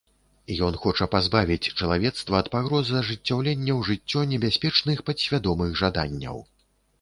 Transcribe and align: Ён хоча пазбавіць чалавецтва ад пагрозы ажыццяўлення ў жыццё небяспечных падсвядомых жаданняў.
Ён 0.67 0.77
хоча 0.83 1.05
пазбавіць 1.15 1.71
чалавецтва 1.81 2.39
ад 2.43 2.49
пагрозы 2.55 2.95
ажыццяўлення 3.01 3.73
ў 3.79 3.91
жыццё 3.91 4.25
небяспечных 4.33 5.05
падсвядомых 5.11 5.79
жаданняў. 5.85 6.43